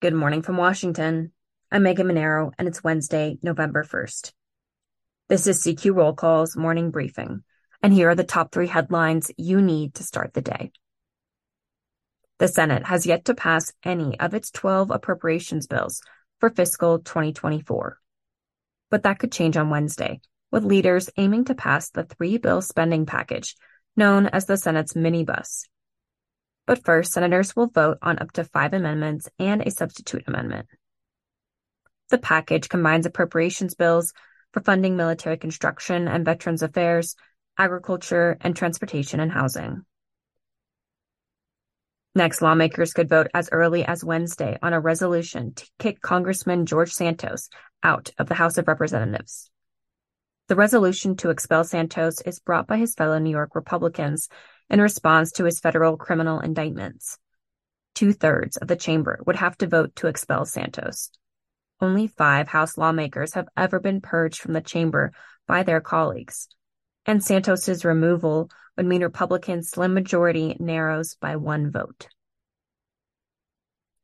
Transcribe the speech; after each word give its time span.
Good 0.00 0.14
morning 0.14 0.40
from 0.40 0.56
Washington. 0.56 1.32
I'm 1.70 1.82
Megan 1.82 2.06
Mineiro, 2.06 2.52
and 2.58 2.66
it's 2.66 2.82
Wednesday, 2.82 3.36
November 3.42 3.84
1st. 3.84 4.32
This 5.28 5.46
is 5.46 5.62
CQ 5.62 5.94
Roll 5.94 6.14
Call's 6.14 6.56
morning 6.56 6.90
briefing, 6.90 7.44
and 7.82 7.92
here 7.92 8.08
are 8.08 8.14
the 8.14 8.24
top 8.24 8.50
three 8.50 8.66
headlines 8.66 9.30
you 9.36 9.60
need 9.60 9.96
to 9.96 10.02
start 10.02 10.32
the 10.32 10.40
day. 10.40 10.72
The 12.38 12.48
Senate 12.48 12.86
has 12.86 13.04
yet 13.04 13.26
to 13.26 13.34
pass 13.34 13.74
any 13.84 14.18
of 14.18 14.32
its 14.32 14.50
12 14.50 14.90
appropriations 14.90 15.66
bills 15.66 16.00
for 16.38 16.48
fiscal 16.48 17.00
2024. 17.00 17.98
But 18.88 19.02
that 19.02 19.18
could 19.18 19.32
change 19.32 19.58
on 19.58 19.68
Wednesday, 19.68 20.22
with 20.50 20.64
leaders 20.64 21.10
aiming 21.18 21.44
to 21.44 21.54
pass 21.54 21.90
the 21.90 22.04
three 22.04 22.38
bill 22.38 22.62
spending 22.62 23.04
package 23.04 23.54
known 23.96 24.28
as 24.28 24.46
the 24.46 24.56
Senate's 24.56 24.94
minibus. 24.94 25.66
But 26.70 26.84
first, 26.84 27.10
senators 27.10 27.56
will 27.56 27.66
vote 27.66 27.98
on 28.00 28.20
up 28.20 28.30
to 28.34 28.44
five 28.44 28.72
amendments 28.74 29.28
and 29.40 29.60
a 29.60 29.72
substitute 29.72 30.22
amendment. 30.28 30.68
The 32.10 32.18
package 32.18 32.68
combines 32.68 33.06
appropriations 33.06 33.74
bills 33.74 34.12
for 34.52 34.60
funding 34.60 34.96
military 34.96 35.36
construction 35.36 36.06
and 36.06 36.24
veterans 36.24 36.62
affairs, 36.62 37.16
agriculture, 37.58 38.36
and 38.40 38.54
transportation 38.54 39.18
and 39.18 39.32
housing. 39.32 39.84
Next, 42.14 42.40
lawmakers 42.40 42.92
could 42.92 43.08
vote 43.08 43.26
as 43.34 43.48
early 43.50 43.84
as 43.84 44.04
Wednesday 44.04 44.56
on 44.62 44.72
a 44.72 44.78
resolution 44.78 45.54
to 45.54 45.68
kick 45.80 46.00
Congressman 46.00 46.66
George 46.66 46.92
Santos 46.92 47.48
out 47.82 48.12
of 48.16 48.28
the 48.28 48.36
House 48.36 48.58
of 48.58 48.68
Representatives. 48.68 49.50
The 50.46 50.54
resolution 50.54 51.16
to 51.16 51.30
expel 51.30 51.64
Santos 51.64 52.20
is 52.20 52.38
brought 52.38 52.68
by 52.68 52.76
his 52.76 52.94
fellow 52.94 53.18
New 53.18 53.30
York 53.30 53.56
Republicans 53.56 54.28
in 54.70 54.80
response 54.80 55.32
to 55.32 55.44
his 55.44 55.60
federal 55.60 55.96
criminal 55.96 56.40
indictments. 56.40 57.18
Two 57.94 58.12
thirds 58.12 58.56
of 58.56 58.68
the 58.68 58.76
chamber 58.76 59.18
would 59.26 59.36
have 59.36 59.58
to 59.58 59.66
vote 59.66 59.96
to 59.96 60.06
expel 60.06 60.46
Santos. 60.46 61.10
Only 61.80 62.06
five 62.06 62.48
House 62.48 62.78
lawmakers 62.78 63.34
have 63.34 63.48
ever 63.56 63.80
been 63.80 64.00
purged 64.00 64.40
from 64.40 64.52
the 64.52 64.60
chamber 64.60 65.12
by 65.48 65.64
their 65.64 65.80
colleagues, 65.80 66.48
and 67.04 67.22
Santos's 67.22 67.84
removal 67.84 68.50
would 68.76 68.86
mean 68.86 69.02
Republicans' 69.02 69.70
slim 69.70 69.92
majority 69.92 70.56
narrows 70.60 71.16
by 71.16 71.36
one 71.36 71.70
vote. 71.70 72.08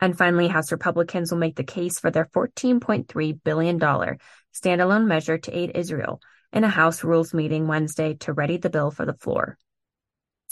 And 0.00 0.16
finally, 0.16 0.48
House 0.48 0.72
Republicans 0.72 1.30
will 1.30 1.38
make 1.38 1.56
the 1.56 1.64
case 1.64 1.98
for 1.98 2.10
their 2.10 2.26
$14.3 2.26 3.40
billion 3.44 3.78
standalone 3.78 5.06
measure 5.06 5.38
to 5.38 5.56
aid 5.56 5.72
Israel 5.74 6.20
in 6.52 6.64
a 6.64 6.68
House 6.68 7.04
Rules 7.04 7.34
meeting 7.34 7.66
Wednesday 7.66 8.14
to 8.20 8.32
ready 8.32 8.56
the 8.56 8.70
bill 8.70 8.90
for 8.90 9.04
the 9.04 9.14
floor. 9.14 9.58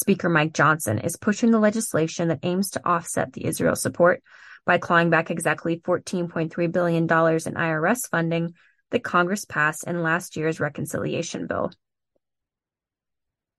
Speaker 0.01 0.29
Mike 0.29 0.53
Johnson 0.53 0.99
is 0.99 1.17
pushing 1.17 1.51
the 1.51 1.59
legislation 1.59 2.29
that 2.29 2.39
aims 2.45 2.71
to 2.71 2.89
offset 2.89 3.33
the 3.33 3.47
Israel 3.47 3.75
support 3.75 4.23
by 4.65 4.79
clawing 4.79 5.11
back 5.11 5.31
exactly 5.31 5.81
$14.3 5.81 6.73
billion 6.73 7.03
in 7.03 7.09
IRS 7.09 8.09
funding 8.09 8.55
that 8.91 9.03
Congress 9.03 9.45
passed 9.45 9.85
in 9.89 10.05
last 10.05 10.37
year's 10.37 10.61
reconciliation 10.61 11.49
bill. 11.49 11.73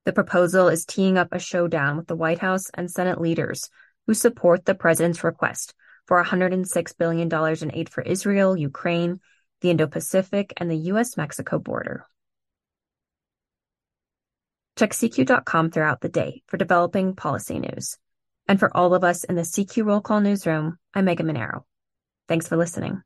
The 0.06 0.14
proposal 0.14 0.70
is 0.70 0.86
teeing 0.86 1.18
up 1.18 1.34
a 1.34 1.40
showdown 1.40 1.98
with 1.98 2.08
the 2.08 2.16
White 2.16 2.40
House 2.40 2.70
and 2.74 2.90
Senate 2.90 3.20
leaders 3.20 3.70
who 4.08 4.14
support 4.14 4.64
the 4.64 4.76
president's 4.76 5.26
request 5.26 5.74
for 6.08 6.24
$106 6.24 6.98
billion 6.98 7.30
in 7.62 7.76
aid 7.76 7.90
for 7.90 8.02
Israel, 8.02 8.56
Ukraine, 8.56 9.20
the 9.60 9.72
Indo 9.72 9.88
Pacific, 9.88 10.54
and 10.56 10.72
the 10.72 10.78
U.S. 10.78 11.18
Mexico 11.18 11.60
border. 11.60 12.06
Check 14.80 14.92
CQ.com 14.92 15.72
throughout 15.72 16.00
the 16.00 16.08
day 16.08 16.42
for 16.48 16.56
developing 16.56 17.14
policy 17.14 17.60
news. 17.60 17.98
And 18.48 18.58
for 18.58 18.72
all 18.76 18.94
of 18.94 19.04
us 19.04 19.26
in 19.26 19.36
the 19.36 19.42
CQ 19.42 19.86
Roll 19.86 20.00
Call 20.00 20.22
newsroom, 20.22 20.78
I'm 20.94 21.04
Megan 21.04 21.28
Mineiro. 21.28 21.64
Thanks 22.30 22.48
for 22.48 22.56
listening. 22.56 23.02